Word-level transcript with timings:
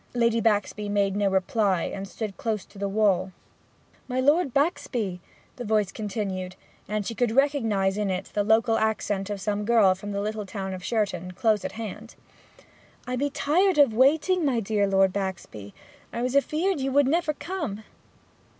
Lady 0.15 0.41
Baxby 0.41 0.89
made 0.89 1.15
no 1.15 1.29
reply, 1.29 1.83
and 1.83 2.07
stood 2.07 2.35
close 2.35 2.65
to 2.65 2.79
the 2.79 2.89
wall. 2.89 3.31
'My 4.07 4.19
Lord 4.19 4.51
Baxby,' 4.51 5.19
the 5.57 5.63
voice 5.63 5.91
continued; 5.91 6.55
and 6.87 7.05
she 7.05 7.13
could 7.13 7.29
recognize 7.31 7.99
in 7.99 8.09
it 8.09 8.31
the 8.33 8.43
local 8.43 8.79
accent 8.79 9.29
of 9.29 9.39
some 9.39 9.63
girl 9.63 9.93
from 9.93 10.11
the 10.11 10.19
little 10.21 10.47
town 10.47 10.73
of 10.73 10.83
Sherton, 10.83 11.33
close 11.33 11.63
at 11.63 11.73
hand. 11.73 12.15
'I 13.05 13.15
be 13.17 13.29
tired 13.29 13.77
of 13.77 13.93
waiting, 13.93 14.43
my 14.43 14.59
dear 14.59 14.87
Lord 14.87 15.13
Baxby! 15.13 15.71
I 16.11 16.23
was 16.23 16.35
afeard 16.35 16.79
you 16.79 16.91
would 16.91 17.07
never 17.07 17.33
come!' 17.33 17.83